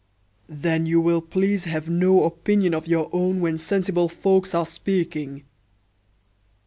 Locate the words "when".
3.39-3.59